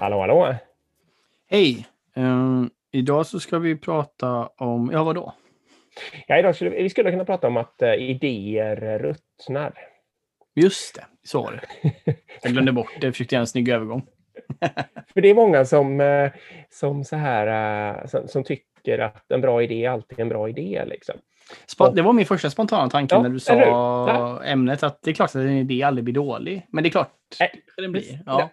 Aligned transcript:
Hallå, 0.00 0.20
hallå. 0.20 0.54
Hej! 1.50 1.86
Uh, 2.18 2.66
idag 2.92 3.26
så 3.26 3.40
ska 3.40 3.58
vi 3.58 3.76
prata 3.76 4.46
om, 4.46 4.90
ja 4.92 5.04
vadå? 5.04 5.34
Ja, 6.26 6.38
idag 6.38 6.56
skulle, 6.56 6.70
vi 6.70 6.90
skulle 6.90 7.10
kunna 7.10 7.24
prata 7.24 7.46
om 7.46 7.56
att 7.56 7.82
uh, 7.82 7.94
idéer 7.94 8.98
ruttnar. 8.98 9.74
Just 10.54 10.94
det, 10.94 11.04
så 11.22 11.42
var 11.42 11.52
det. 11.52 11.92
Jag 12.42 12.52
glömde 12.52 12.72
bort 12.72 12.90
det, 13.00 13.12
försökte 13.12 13.34
göra 13.34 13.40
en 13.40 13.46
snygg 13.46 13.68
övergång. 13.68 14.06
För 15.12 15.20
det 15.20 15.28
är 15.28 15.34
många 15.34 15.64
som, 15.64 16.00
uh, 16.00 16.30
som, 16.70 17.04
så 17.04 17.16
här, 17.16 18.06
som, 18.06 18.28
som, 18.28 18.44
tycker 18.44 18.69
att 18.88 19.30
en 19.30 19.40
bra 19.40 19.62
idé 19.62 19.86
alltid 19.86 20.18
är 20.18 20.22
en 20.22 20.28
bra 20.28 20.48
idé. 20.48 20.84
Liksom. 20.86 21.14
Det 21.94 22.02
var 22.02 22.12
min 22.12 22.26
första 22.26 22.50
spontana 22.50 22.90
tanke 22.90 23.14
ja, 23.14 23.22
när 23.22 23.28
du 23.28 23.40
sa 23.40 24.42
ämnet, 24.44 24.82
att 24.82 25.02
det 25.02 25.10
är 25.10 25.14
klart 25.14 25.30
att 25.30 25.34
en 25.34 25.48
idé 25.48 25.82
aldrig 25.82 26.04
blir 26.04 26.14
dålig. 26.14 26.66
Men 26.68 26.84
det 26.84 26.88
är 26.88 26.90
klart 26.90 27.10
äh, 27.40 27.46
den 27.76 27.92
blir. 27.92 28.22
Ja. 28.26 28.50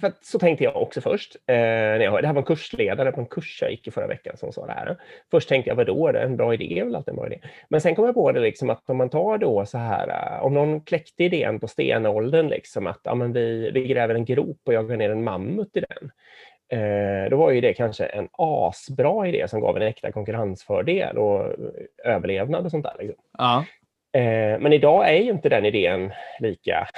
För 0.00 0.12
så 0.22 0.38
tänkte 0.38 0.64
jag 0.64 0.82
också 0.82 1.00
först. 1.00 1.36
Eh, 1.46 1.54
när 1.56 2.00
jag, 2.00 2.22
det 2.22 2.26
här 2.26 2.34
var 2.34 2.42
en 2.42 2.46
kursledare 2.46 3.12
på 3.12 3.20
en 3.20 3.26
kurs 3.26 3.58
jag 3.62 3.70
gick 3.70 3.88
i 3.88 3.90
förra 3.90 4.06
veckan 4.06 4.36
som 4.36 4.52
sa 4.52 4.66
det 4.66 4.72
här. 4.72 4.96
Först 5.30 5.48
tänkte 5.48 5.70
jag, 5.70 5.76
vadå, 5.76 6.12
det 6.12 6.18
är 6.18 6.24
en 6.24 6.36
bra 6.36 6.54
idé 6.54 6.78
är 6.78 6.84
väl 6.84 6.96
alltid 6.96 7.12
en 7.12 7.16
bra 7.16 7.26
idé. 7.26 7.38
Men 7.68 7.80
sen 7.80 7.94
kom 7.94 8.04
jag 8.04 8.14
på 8.14 8.32
det 8.32 8.40
liksom 8.40 8.70
att 8.70 8.90
om 8.90 8.96
man 8.96 9.10
tar 9.10 9.38
då 9.38 9.66
så 9.66 9.78
här, 9.78 10.08
eh, 10.08 10.44
om 10.44 10.54
någon 10.54 10.80
kläckte 10.80 11.24
idén 11.24 11.60
på 11.60 11.68
stenåldern, 11.68 12.48
liksom 12.48 12.86
att 12.86 13.00
ja, 13.02 13.14
men 13.14 13.32
vi, 13.32 13.70
vi 13.70 13.86
gräver 13.86 14.14
en 14.14 14.24
grop 14.24 14.60
och 14.66 14.74
jagar 14.74 14.96
ner 14.96 15.10
en 15.10 15.24
mammut 15.24 15.76
i 15.76 15.80
den 15.80 16.10
då 17.30 17.36
var 17.36 17.50
ju 17.50 17.60
det 17.60 17.74
kanske 17.74 18.04
en 18.04 18.28
asbra 18.32 19.28
idé 19.28 19.48
som 19.48 19.60
gav 19.60 19.76
en 19.76 19.82
äkta 19.82 20.12
konkurrensfördel 20.12 21.18
och 21.18 21.52
överlevnad 22.04 22.64
och 22.64 22.70
sånt 22.70 22.84
där. 22.84 22.94
Liksom. 22.98 23.24
Ja. 23.38 23.64
Eh, 24.14 24.58
men 24.60 24.72
idag 24.72 25.08
är 25.08 25.22
ju 25.22 25.30
inte 25.30 25.48
den 25.48 25.64
idén 25.64 26.12
lika. 26.40 26.88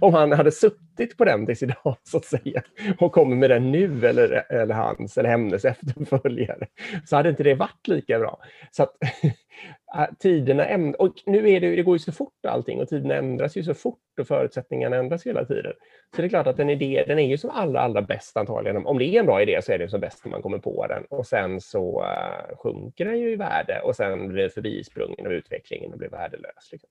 Om 0.00 0.14
han 0.14 0.32
hade 0.32 0.52
suttit 0.52 1.16
på 1.16 1.24
den 1.24 1.46
tills 1.46 1.62
idag 1.62 1.96
så 2.02 2.16
att 2.16 2.24
säga 2.24 2.62
och 2.98 3.12
kommer 3.12 3.36
med 3.36 3.50
den 3.50 3.72
nu 3.72 4.06
eller, 4.06 4.52
eller 4.52 4.74
hans 4.74 5.18
eller 5.18 5.28
hennes 5.28 5.64
efterföljare 5.64 6.66
så 7.06 7.16
hade 7.16 7.28
inte 7.28 7.42
det 7.42 7.54
varit 7.54 7.88
lika 7.88 8.18
bra. 8.18 8.40
Så 8.70 8.82
att, 8.82 8.96
äh, 9.96 10.14
tiderna 10.18 10.64
ändras, 10.64 11.00
och 11.00 11.14
nu 11.26 11.50
är 11.50 11.60
det, 11.60 11.76
det 11.76 11.82
går 11.82 11.94
ju 11.94 11.98
så 11.98 12.12
fort 12.12 12.46
allting 12.48 12.80
och 12.80 12.88
tiderna 12.88 13.14
ändras 13.14 13.56
ju 13.56 13.62
så 13.62 13.74
fort 13.74 13.98
och 14.20 14.26
förutsättningarna 14.26 14.96
ändras 14.96 15.26
hela 15.26 15.44
tiden. 15.44 15.72
Så 16.16 16.22
det 16.22 16.26
är 16.26 16.28
klart 16.28 16.46
att 16.46 16.58
en 16.58 16.70
idé, 16.70 17.04
den 17.06 17.18
är 17.18 17.28
ju 17.28 17.38
som 17.38 17.50
allra, 17.50 17.80
allra 17.80 18.02
bäst 18.02 18.36
antagligen. 18.36 18.86
Om 18.86 18.98
det 18.98 19.04
är 19.04 19.20
en 19.20 19.26
bra 19.26 19.42
idé 19.42 19.62
så 19.62 19.72
är 19.72 19.78
det 19.78 19.88
som 19.88 20.00
bäst 20.00 20.24
när 20.24 20.30
man 20.30 20.42
kommer 20.42 20.58
på 20.58 20.86
den 20.86 21.04
och 21.10 21.26
sen 21.26 21.60
så 21.60 22.02
uh, 22.02 22.56
sjunker 22.56 23.04
den 23.04 23.18
ju 23.20 23.32
i 23.32 23.36
värde 23.36 23.80
och 23.84 23.96
sen 23.96 24.28
blir 24.28 24.42
den 24.42 24.50
förbisprungen 24.50 25.26
av 25.26 25.32
utvecklingen 25.32 25.92
och 25.92 25.98
blir 25.98 26.08
värdelös. 26.08 26.72
Liksom. 26.72 26.88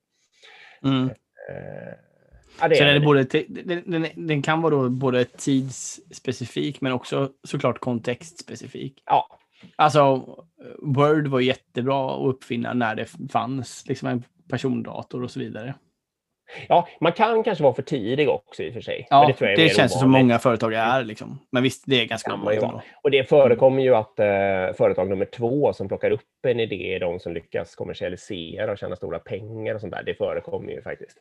Mm. 0.84 1.10
Ja, 2.60 2.68
det 2.68 2.76
så 2.76 2.84
den, 2.84 2.96
är 2.96 3.00
både, 3.00 3.24
den, 3.48 3.82
den, 3.86 4.06
den, 4.16 4.42
kan 4.42 4.62
vara 4.62 4.74
då 4.74 4.88
både 4.88 5.24
tidsspecifik 5.24 6.80
men 6.80 6.92
också 6.92 7.30
såklart 7.44 7.78
kontextspecifik. 7.78 9.02
Ja. 9.06 9.38
Alltså, 9.76 10.24
Word 10.78 11.26
var 11.26 11.40
jättebra 11.40 12.14
att 12.14 12.34
uppfinna 12.34 12.72
när 12.72 12.94
det 12.94 13.06
fanns 13.32 13.84
liksom 13.88 14.08
en 14.08 14.24
persondator 14.48 15.22
och 15.22 15.30
så 15.30 15.40
vidare. 15.40 15.74
Ja, 16.68 16.88
man 17.00 17.12
kan 17.12 17.42
kanske 17.42 17.64
vara 17.64 17.74
för 17.74 17.82
tidig 17.82 18.28
också 18.28 18.62
i 18.62 18.70
och 18.70 18.74
för 18.74 18.80
sig. 18.80 19.06
Ja, 19.10 19.34
det, 19.38 19.54
det 19.54 19.68
känns 19.68 20.00
som 20.00 20.10
många 20.10 20.38
företag 20.38 20.74
är. 20.74 21.04
Liksom. 21.04 21.38
Men 21.50 21.62
visst, 21.62 21.84
det 21.86 22.00
är 22.00 22.06
ganska 22.06 22.36
många. 22.36 22.82
Och 23.02 23.10
det 23.10 23.28
förekommer 23.28 23.82
ju 23.82 23.94
att 23.94 24.18
eh, 24.18 24.76
företag 24.76 25.08
nummer 25.08 25.24
två 25.24 25.72
som 25.72 25.88
plockar 25.88 26.10
upp 26.10 26.46
en 26.46 26.60
idé 26.60 26.94
är 26.94 27.00
de 27.00 27.20
som 27.20 27.32
lyckas 27.32 27.74
kommersialisera 27.74 28.72
och 28.72 28.78
tjäna 28.78 28.96
stora 28.96 29.18
pengar 29.18 29.74
och 29.74 29.80
sånt 29.80 29.92
där. 29.92 30.02
Det 30.02 30.14
förekommer 30.14 30.72
ju 30.72 30.82
faktiskt. 30.82 31.18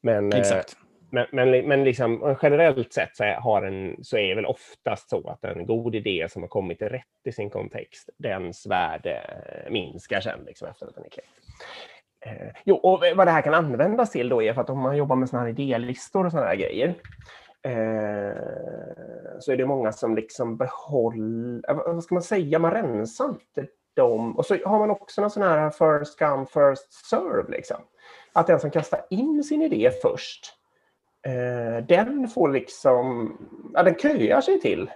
Men, 0.00 0.32
eh, 0.32 0.38
Exakt. 0.38 0.76
Men, 1.10 1.26
men, 1.32 1.50
men 1.50 1.84
liksom, 1.84 2.36
generellt 2.42 2.92
sett 2.92 3.16
så 3.16 3.24
är, 3.24 3.34
har 3.34 3.62
en, 3.62 4.04
så 4.04 4.16
är 4.16 4.28
det 4.28 4.34
väl 4.34 4.46
oftast 4.46 5.10
så 5.10 5.28
att 5.28 5.44
en 5.44 5.66
god 5.66 5.94
idé 5.94 6.26
som 6.30 6.42
har 6.42 6.48
kommit 6.48 6.82
rätt 6.82 7.04
i 7.24 7.32
sin 7.32 7.50
kontext, 7.50 8.10
dens 8.18 8.66
värde 8.66 9.22
minskar 9.70 10.20
sen 10.20 10.40
liksom, 10.46 10.68
efter 10.68 10.86
att 10.86 10.94
den 10.94 11.04
är 11.04 11.08
kläckt. 11.08 11.28
Eh, 12.28 12.50
jo, 12.64 12.76
och 12.76 13.02
vad 13.16 13.26
det 13.26 13.30
här 13.30 13.42
kan 13.42 13.54
användas 13.54 14.10
till 14.10 14.28
då 14.28 14.42
är 14.42 14.52
för 14.52 14.60
att 14.60 14.70
om 14.70 14.78
man 14.78 14.96
jobbar 14.96 15.16
med 15.16 15.28
sådana 15.28 15.46
här 15.46 15.52
idélistor 15.52 16.26
och 16.26 16.30
sådana 16.30 16.48
här 16.48 16.56
grejer 16.56 16.88
eh, 17.62 18.32
så 19.40 19.52
är 19.52 19.56
det 19.56 19.66
många 19.66 19.92
som 19.92 20.16
liksom 20.16 20.56
behåller, 20.56 21.70
eh, 21.70 21.76
vad 21.76 22.04
ska 22.04 22.14
man 22.14 22.22
säga, 22.22 22.58
man 22.58 22.70
rensar 22.70 23.28
inte 23.28 23.66
dem. 23.94 24.36
Och 24.36 24.46
så 24.46 24.56
har 24.64 24.78
man 24.78 24.90
också 24.90 25.20
någon 25.20 25.30
sån 25.30 25.42
här 25.42 25.70
first 25.70 26.18
come 26.18 26.46
first 26.46 26.92
serve. 26.92 27.50
Liksom. 27.50 27.76
Att 28.32 28.46
den 28.46 28.60
som 28.60 28.70
kastar 28.70 29.00
in 29.10 29.44
sin 29.44 29.62
idé 29.62 29.90
först, 30.02 30.54
eh, 31.26 31.84
den 31.84 32.28
får 32.28 32.48
liksom, 32.48 33.36
ja, 33.74 33.82
den 33.82 33.94
köar 33.94 34.40
sig 34.40 34.60
till, 34.60 34.90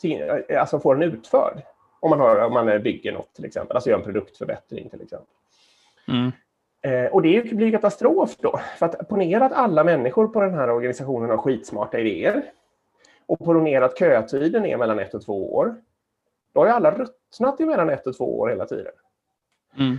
till 0.00 0.42
eh, 0.48 0.60
alltså 0.60 0.80
får 0.80 0.94
den 0.94 1.12
utförd. 1.12 1.62
Om 2.00 2.10
man, 2.10 2.20
har, 2.20 2.40
om 2.40 2.52
man 2.52 2.82
bygger 2.82 3.12
något 3.12 3.34
till 3.34 3.44
exempel, 3.44 3.76
alltså 3.76 3.90
gör 3.90 3.98
en 3.98 4.04
produktförbättring 4.04 4.90
till 4.90 5.02
exempel. 5.02 5.34
Mm. 6.10 6.32
Eh, 6.82 7.12
och 7.12 7.22
det 7.22 7.52
blir 7.52 7.70
katastrof 7.70 8.36
då. 8.36 8.60
För 8.78 8.86
att 8.86 9.08
ponera 9.08 9.44
att 9.44 9.52
alla 9.52 9.84
människor 9.84 10.28
på 10.28 10.40
den 10.40 10.54
här 10.54 10.70
organisationen 10.70 11.30
har 11.30 11.36
skitsmarta 11.36 11.98
idéer. 11.98 12.42
Och 13.26 13.38
ponera 13.38 13.84
att 13.84 13.98
kötiden 13.98 14.66
är 14.66 14.76
mellan 14.76 14.98
ett 14.98 15.14
och 15.14 15.24
två 15.24 15.54
år. 15.54 15.74
Då 16.52 16.60
har 16.60 16.66
ju 16.66 16.72
alla 16.72 16.90
ruttnat 16.90 17.60
i 17.60 17.64
mellan 17.64 17.90
ett 17.90 18.06
och 18.06 18.16
två 18.16 18.38
år 18.38 18.48
hela 18.48 18.66
tiden. 18.66 18.92
Mm. 19.78 19.98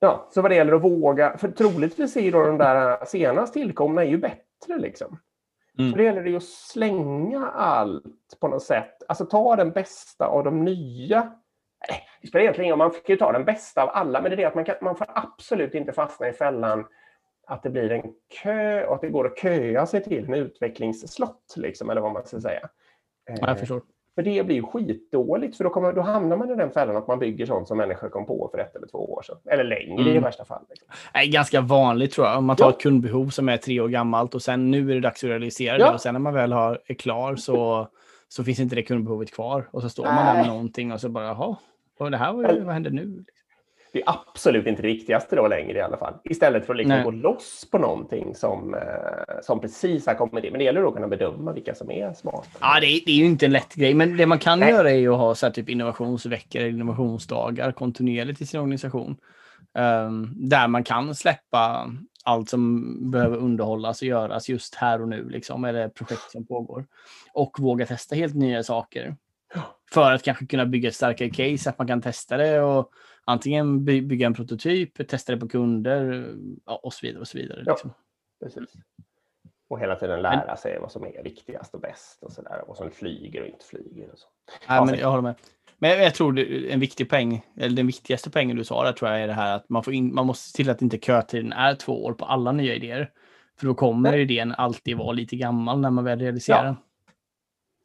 Ja, 0.00 0.28
så 0.30 0.42
vad 0.42 0.50
det 0.50 0.54
gäller 0.54 0.72
att 0.72 0.82
våga, 0.82 1.36
för 1.36 1.48
troligtvis 1.48 2.16
är 2.16 2.32
då 2.32 2.42
de 2.42 2.58
där 2.58 3.04
senast 3.04 3.52
tillkomna 3.52 4.04
är 4.04 4.08
ju 4.08 4.18
bättre 4.18 4.78
liksom. 4.78 5.18
Mm. 5.78 5.90
Så 5.90 5.96
det 5.96 6.04
gäller 6.04 6.22
det 6.22 6.36
att 6.36 6.42
slänga 6.44 7.48
allt 7.48 8.40
på 8.40 8.48
något 8.48 8.62
sätt. 8.62 9.02
Alltså 9.08 9.26
ta 9.26 9.56
den 9.56 9.70
bästa 9.70 10.26
av 10.26 10.44
de 10.44 10.64
nya 10.64 11.32
det 12.22 12.28
spelar 12.28 12.42
egentligen 12.42 12.66
ingen 12.66 12.78
man 12.78 12.90
får 12.90 13.00
ju 13.06 13.16
ta 13.16 13.32
den 13.32 13.44
bästa 13.44 13.82
av 13.82 13.90
alla, 13.92 14.20
men 14.20 14.30
det 14.30 14.34
är 14.34 14.36
det 14.36 14.44
att 14.44 14.54
man, 14.54 14.64
kan, 14.64 14.74
man 14.80 14.96
får 14.96 15.06
absolut 15.14 15.74
inte 15.74 15.92
fastna 15.92 16.28
i 16.28 16.32
fällan 16.32 16.86
att 17.46 17.62
det 17.62 17.70
blir 17.70 17.92
en 17.92 18.02
kö 18.42 18.86
och 18.86 18.94
att 18.94 19.00
det 19.00 19.08
går 19.08 19.26
att 19.26 19.38
köa 19.38 19.86
sig 19.86 20.04
till 20.04 20.24
en 20.24 20.34
utvecklingsslott, 20.34 21.54
liksom, 21.56 21.90
eller 21.90 22.00
vad 22.00 22.12
man 22.12 22.26
ska 22.26 22.40
säga. 22.40 22.68
Ja, 23.26 23.34
jag 23.40 23.48
eh, 23.48 23.56
förstår. 23.56 23.82
För 24.14 24.22
det 24.22 24.46
blir 24.46 24.56
ju 24.56 24.62
skitdåligt, 24.62 25.56
för 25.56 25.64
då, 25.64 25.70
kommer, 25.70 25.92
då 25.92 26.00
hamnar 26.00 26.36
man 26.36 26.50
i 26.50 26.54
den 26.54 26.70
fällan 26.70 26.96
att 26.96 27.06
man 27.06 27.18
bygger 27.18 27.46
sånt 27.46 27.68
som 27.68 27.78
människor 27.78 28.08
kom 28.08 28.26
på 28.26 28.48
för 28.52 28.58
ett 28.58 28.76
eller 28.76 28.86
två 28.86 29.12
år 29.12 29.22
sedan. 29.22 29.36
Eller 29.44 29.64
längre 29.64 30.02
mm. 30.02 30.16
i 30.16 30.18
värsta 30.18 30.44
fall. 30.44 30.62
Liksom. 30.70 30.88
Det 31.12 31.18
är 31.18 31.32
ganska 31.32 31.60
vanligt 31.60 32.12
tror 32.12 32.26
jag. 32.26 32.38
Om 32.38 32.44
man 32.44 32.56
tar 32.56 32.64
ja. 32.64 32.70
ett 32.70 32.80
kundbehov 32.80 33.28
som 33.28 33.48
är 33.48 33.56
tre 33.56 33.80
år 33.80 33.88
gammalt 33.88 34.34
och 34.34 34.42
sen 34.42 34.70
nu 34.70 34.90
är 34.90 34.94
det 34.94 35.00
dags 35.00 35.24
att 35.24 35.30
realisera 35.30 35.78
ja. 35.78 35.86
det 35.86 35.94
och 35.94 36.00
sen 36.00 36.14
när 36.14 36.20
man 36.20 36.34
väl 36.34 36.52
har, 36.52 36.80
är 36.86 36.94
klar 36.94 37.36
så, 37.36 37.88
så 38.28 38.44
finns 38.44 38.60
inte 38.60 38.74
det 38.74 38.82
kundbehovet 38.82 39.32
kvar. 39.32 39.68
Och 39.70 39.82
så 39.82 39.88
står 39.88 40.04
man 40.04 40.26
där 40.26 40.34
med 40.34 40.46
någonting 40.46 40.92
och 40.92 41.00
så 41.00 41.08
bara, 41.08 41.24
jaha, 41.24 41.56
och 41.98 42.10
det 42.10 42.16
här 42.16 42.32
var 42.32 42.52
ju, 42.52 42.60
vad 42.60 42.74
händer 42.74 42.90
nu? 42.90 43.24
Det 43.92 44.02
är 44.02 44.04
absolut 44.06 44.66
inte 44.66 44.82
det 44.82 44.88
viktigaste 44.88 45.36
då 45.36 45.48
längre 45.48 45.78
i 45.78 45.80
alla 45.80 45.96
fall. 45.96 46.14
Istället 46.24 46.66
för 46.66 46.74
att 46.74 46.78
liksom 46.78 47.02
gå 47.02 47.10
loss 47.10 47.68
på 47.70 47.78
någonting 47.78 48.34
som, 48.34 48.74
eh, 48.74 48.80
som 49.42 49.60
precis 49.60 50.06
har 50.06 50.14
kommit 50.14 50.44
in. 50.44 50.52
Men 50.52 50.58
det 50.58 50.64
gäller 50.64 50.82
då 50.82 50.88
att 50.88 50.94
kunna 50.94 51.08
bedöma 51.08 51.52
vilka 51.52 51.74
som 51.74 51.90
är 51.90 52.12
smarta. 52.12 52.48
Ja, 52.60 52.80
det 52.80 52.86
är, 52.86 53.00
det 53.06 53.12
är 53.12 53.16
ju 53.16 53.24
inte 53.24 53.46
en 53.46 53.52
lätt 53.52 53.74
grej. 53.74 53.94
Men 53.94 54.16
det 54.16 54.26
man 54.26 54.38
kan 54.38 54.60
Nej. 54.60 54.70
göra 54.70 54.90
är 54.90 54.96
ju 54.96 55.12
att 55.12 55.18
ha 55.18 55.34
så 55.34 55.46
här, 55.46 55.52
typ 55.52 55.68
innovationsveckor 55.68 56.60
eller 56.60 56.70
innovationsdagar 56.70 57.72
kontinuerligt 57.72 58.40
i 58.40 58.46
sin 58.46 58.60
organisation. 58.60 59.16
Um, 59.74 60.32
där 60.48 60.68
man 60.68 60.84
kan 60.84 61.14
släppa 61.14 61.92
allt 62.24 62.48
som 62.48 63.10
behöver 63.10 63.36
underhållas 63.36 64.02
och 64.02 64.08
göras 64.08 64.48
just 64.48 64.74
här 64.74 65.02
och 65.02 65.08
nu, 65.08 65.28
liksom, 65.28 65.64
eller 65.64 65.88
projekt 65.88 66.30
som 66.30 66.46
pågår. 66.46 66.86
Och 67.32 67.56
våga 67.60 67.86
testa 67.86 68.14
helt 68.14 68.34
nya 68.34 68.62
saker. 68.62 69.16
För 69.92 70.12
att 70.12 70.22
kanske 70.22 70.46
kunna 70.46 70.66
bygga 70.66 70.88
ett 70.88 70.94
starkare 70.94 71.30
case, 71.30 71.70
att 71.70 71.78
man 71.78 71.86
kan 71.86 72.02
testa 72.02 72.36
det 72.36 72.60
och 72.60 72.90
antingen 73.24 73.84
bygga 73.84 74.26
en 74.26 74.34
prototyp, 74.34 75.08
testa 75.08 75.32
det 75.32 75.38
på 75.38 75.48
kunder 75.48 76.34
och 76.64 76.92
så 76.92 77.06
vidare. 77.06 77.20
Och 77.20 77.28
så 77.28 77.38
vidare 77.38 77.62
ja, 77.66 77.72
liksom. 77.72 77.92
precis. 78.42 78.74
Och 79.68 79.80
hela 79.80 79.96
tiden 79.96 80.22
lära 80.22 80.56
sig 80.56 80.78
vad 80.78 80.92
som 80.92 81.04
är 81.04 81.22
viktigast 81.22 81.74
och 81.74 81.80
bäst 81.80 82.22
och 82.22 82.32
så 82.32 82.42
där. 82.42 82.64
Vad 82.66 82.76
som 82.76 82.90
flyger 82.90 83.42
och 83.42 83.48
inte 83.48 83.64
flyger. 83.64 84.12
Och 84.12 84.18
så. 84.18 84.28
Ja, 84.68 84.84
men 84.84 84.98
jag 84.98 85.10
håller 85.10 85.22
med. 85.22 85.34
Men 85.78 86.02
jag 86.02 86.14
tror 86.14 86.38
en 86.38 86.80
viktig 86.80 87.10
poäng, 87.10 87.46
eller 87.56 87.76
den 87.76 87.86
viktigaste 87.86 88.30
poängen 88.30 88.56
du 88.56 88.64
sa 88.64 88.84
där 88.84 88.92
tror 88.92 89.10
jag 89.10 89.20
är 89.20 89.26
det 89.26 89.32
här 89.32 89.56
att 89.56 89.68
man, 89.68 89.82
får 89.82 89.94
in, 89.94 90.14
man 90.14 90.26
måste 90.26 90.50
se 90.50 90.56
till 90.56 90.70
att 90.70 90.82
inte 90.82 90.98
kötiden 90.98 91.52
är 91.52 91.74
två 91.74 92.04
år 92.04 92.12
på 92.12 92.24
alla 92.24 92.52
nya 92.52 92.74
idéer. 92.74 93.10
För 93.60 93.66
då 93.66 93.74
kommer 93.74 94.10
Nej. 94.10 94.22
idén 94.22 94.54
alltid 94.58 94.96
vara 94.96 95.12
lite 95.12 95.36
gammal 95.36 95.80
när 95.80 95.90
man 95.90 96.04
väl 96.04 96.18
realiserar 96.18 96.64
den. 96.64 96.76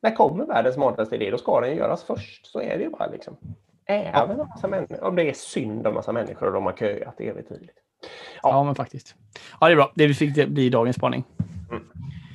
När 0.01 0.15
kommer 0.15 0.45
världens 0.45 0.75
smartaste 0.75 1.15
idé? 1.15 1.31
Då 1.31 1.37
ska 1.37 1.61
den 1.61 1.75
göras 1.75 2.03
först. 2.03 2.45
Så 2.45 2.61
är 2.61 2.77
det 2.77 2.83
ju 2.83 2.89
bara. 2.89 3.07
Liksom. 3.07 3.37
Även 3.85 4.37
ja. 4.37 4.45
massa 4.45 4.67
människor, 4.67 5.03
om 5.03 5.15
det 5.15 5.29
är 5.29 5.33
synd 5.33 5.87
om 5.87 5.93
massa 5.93 6.11
människor 6.11 6.47
och 6.47 6.53
de 6.53 6.65
har 6.65 6.73
köat 6.73 7.21
evigt 7.21 7.49
tydligt. 7.49 7.75
Ja. 8.43 8.49
ja, 8.49 8.63
men 8.63 8.75
faktiskt. 8.75 9.15
Ja, 9.59 9.67
det 9.67 9.73
är 9.73 9.75
bra. 9.75 9.91
Det 9.95 10.13
fick 10.13 10.47
bli 10.47 10.69
dagens 10.69 10.95
spaning. 10.95 11.23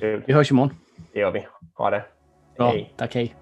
Mm. 0.01 0.23
Vi 0.27 0.33
hörs 0.33 0.51
imorgon. 0.51 0.73
Det 1.13 1.19
gör 1.19 1.31
vi. 1.31 1.45
Ha 1.73 1.89
det. 1.89 2.03
Bra. 2.57 2.69
Hej. 2.69 2.93
Tack, 2.97 3.15
hej. 3.15 3.35